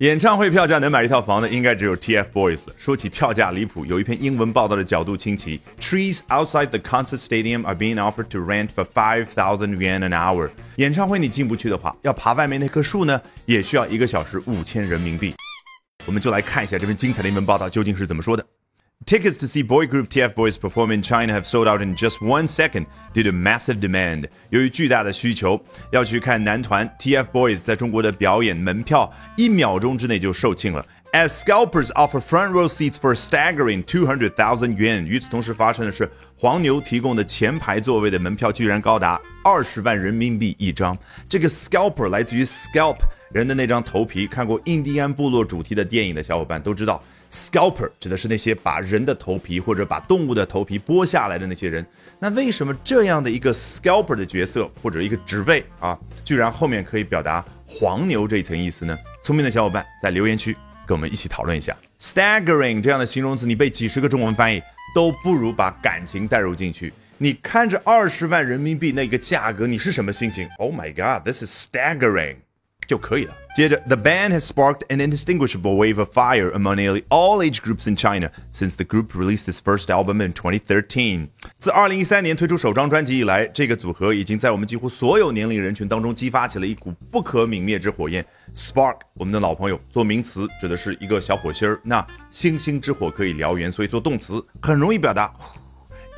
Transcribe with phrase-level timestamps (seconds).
[0.00, 2.74] 演唱会票价能买一套房的，应该只有 TFBOYS 了。
[2.78, 10.48] 说起票价离谱，有一篇英文报道的角度清奇：Trees outside the concert stadium are being offered to rent for five thousand yuan an hour。
[10.76, 15.34] 演唱会你进不去的话，要爬外面那棵树呢，也需要一个小时五千人民币。
[16.06, 18.46] 我们就来看一下这篇精彩的英文报道究竟是怎么说的。
[19.06, 22.46] Tickets to see boy group TF Boys perform in China have sold out in just one
[22.46, 24.28] second due to massive demand。
[24.50, 25.60] 由于巨大的需求，
[25.90, 30.86] 要去看男团 TF Boys 在中国的表演，门票一秒钟之内就售罄了。
[31.12, 35.06] As scalpers offer front row seats for staggering two hundred thousand yuan。
[35.06, 40.96] 与此同时发生的是，黄牛提供的前排座位的门票居然高达二十万人民币一张。
[41.28, 42.98] 这个 scalper 来自于 scalp
[43.32, 44.28] 人的那张头皮。
[44.28, 47.02] 看过印第安部落主题的电影的小伙伴都知道。
[47.30, 51.86] Scalper 指的是那些把人的头皮或者把动物的头皮剥下来的那些人。
[52.18, 58.98] 那为什么这样的一个 scalper 的角色或者一个职位啊，居然后面可以表达黄牛这一层意思呢？
[59.22, 60.56] 聪明的小伙伴在留言区
[60.86, 61.76] 跟我们一起讨论一下。
[62.00, 64.60] Staggering 这样的形容词，你背几十个中文翻译
[64.94, 66.92] 都不如把感情带入进去。
[67.18, 72.36] 你看着二十万人民币那个价格，你是什么心情？Oh my god，this is staggering。
[72.90, 73.36] 就可以了。
[73.54, 78.30] 接着，The band has sparked an indistinguishable wave of fire among nearly all age groups in China
[78.52, 81.28] since the group released its first album in 2013。
[81.58, 88.24] 自2013年推出首张专辑以来，这个组合已经在我们几乎所有年龄人群当中激发起了一股不可泯灭之火焰。
[88.56, 95.32] Spark，我们的老朋友，做名词指的是一个小火星儿，那星星之火可以燎原，所以做动词很容易表达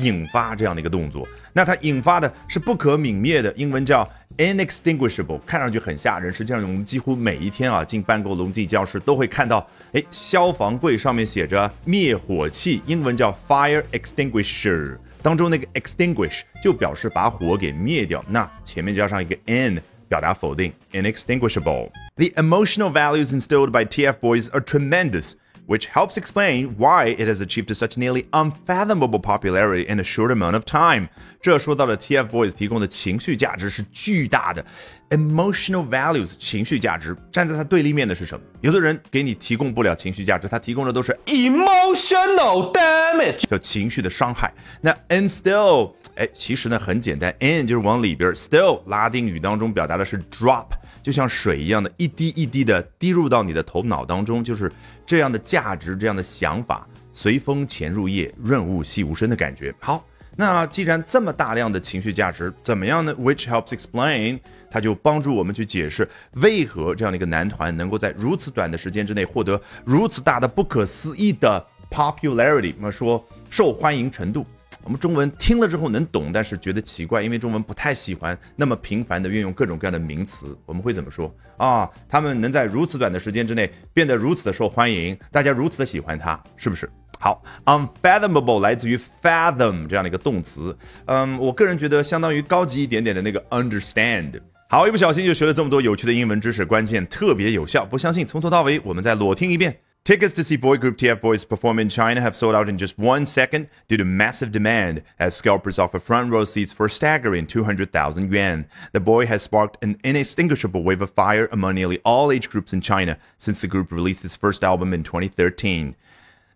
[0.00, 1.26] 引发这样的一个动作。
[1.52, 4.08] 那它引发的是不可泯灭的，英文叫。
[4.38, 21.90] Inextinguishable，看上去很吓人，实际上我们几乎每一天啊进办公楼、进教室都会看到，哎，消防柜上面写着灭火器，英文叫 fire extinguisher，当中那个 extinguish 就表示把火给灭掉，那前面加上一个 in，表达否定，inextinguishable。
[22.16, 25.32] The emotional values instilled by TF Boys are tremendous.
[25.69, 30.53] which helps explain why it has achieved such nearly unfathomable popularity in a short amount
[30.53, 31.07] of time。
[31.41, 34.63] 这说到了 TFBOYS 提供的情绪价值是巨大的，
[35.09, 37.15] emotional values 情绪价值。
[37.31, 38.45] 站在它对立面的是什么？
[38.61, 44.53] 有的人给你提供不了情绪价值，他提供的都是 emotional damage，叫情绪的伤害。
[44.81, 50.67] 那 instill，哎，其实呢很简单，in 就是往里边，still 拉丁语当中表达的是 drop。
[51.02, 54.70] 就像水一样的，一滴一滴的滴入到你的头脑当中，就是
[55.06, 59.74] 这样的价值，这样的想法，随风潜入夜，润物细无声的感觉。
[59.80, 60.04] 好，
[60.36, 64.40] 那既然这么大量的情绪价值，怎么样呢？Which helps explain，
[64.70, 74.46] 它就帮助我们去解释为何这样的一个男团能够在如此短的时间之内获得如此大的不可思议的 popularity，我们说受欢迎程度。
[74.82, 80.56] 我们中文听了之后能懂，但是觉得奇怪，因为中文不太喜欢那么频繁的运用各种各样的名词。
[80.64, 81.88] 我们会怎么说啊？
[82.08, 86.90] 他们能在如此短的时间之内变得如此的受欢迎，大家如此的喜欢他，是不是？
[87.18, 90.74] 好，unfathomable 来自于 fathom 这样的一个动词，
[91.04, 94.40] 嗯，我个人觉得相当于高级一点点的那个 understand。
[94.70, 99.76] 好，一不小心就学了这么多有趣的英文知识，关键特别有效，不相信从头到尾我们再裸听一遍。
[100.09, 103.25] Tickets to see boy group TF Boys perform in China have sold out in just one
[103.25, 108.31] second due to massive demand, as scalpers offer front row seats for a staggering 200,000
[108.31, 108.67] yuan.
[108.91, 112.81] The boy has sparked an inextinguishable wave of fire among nearly all age groups in
[112.81, 115.95] China since the group released its first album in 2013.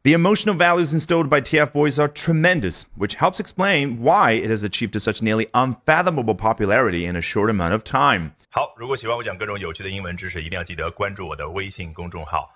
[0.04, 4.62] The emotional values instilled by TF Boys are tremendous, which helps explain why it has
[4.62, 8.34] achieved such nearly unfathomable popularity in a short amount of time.
[8.52, 12.56] 好，如果喜欢我讲各种有趣的英文知识，一定要记得关注我的微信公众号。